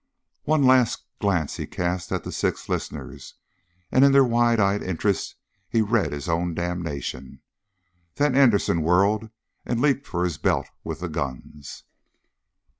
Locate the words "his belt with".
10.23-11.01